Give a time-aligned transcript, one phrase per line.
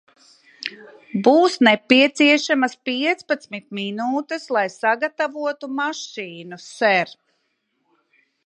[1.27, 7.17] Būs nepieciešamas piecpadsmit minūtes, lai sagatavotu mašīnu, ser.